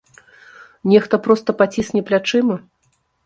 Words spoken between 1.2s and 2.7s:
проста пацісне плячыма.